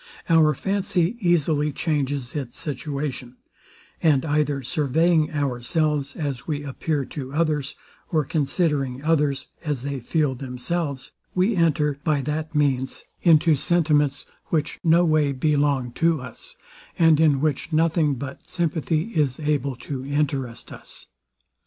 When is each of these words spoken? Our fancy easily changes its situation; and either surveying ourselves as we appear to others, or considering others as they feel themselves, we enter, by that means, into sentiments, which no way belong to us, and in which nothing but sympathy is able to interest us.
Our 0.29 0.55
fancy 0.55 1.15
easily 1.21 1.71
changes 1.71 2.35
its 2.35 2.57
situation; 2.57 3.35
and 4.01 4.25
either 4.25 4.63
surveying 4.63 5.31
ourselves 5.31 6.15
as 6.15 6.47
we 6.47 6.63
appear 6.63 7.05
to 7.05 7.31
others, 7.33 7.75
or 8.11 8.25
considering 8.25 9.03
others 9.03 9.49
as 9.63 9.83
they 9.83 9.99
feel 9.99 10.33
themselves, 10.33 11.11
we 11.35 11.55
enter, 11.55 11.99
by 12.03 12.21
that 12.21 12.55
means, 12.55 13.03
into 13.21 13.55
sentiments, 13.55 14.25
which 14.47 14.79
no 14.83 15.05
way 15.05 15.33
belong 15.33 15.91
to 16.01 16.19
us, 16.19 16.57
and 16.97 17.19
in 17.19 17.39
which 17.39 17.71
nothing 17.71 18.15
but 18.15 18.47
sympathy 18.47 19.11
is 19.15 19.39
able 19.39 19.75
to 19.75 20.03
interest 20.03 20.71
us. 20.71 21.05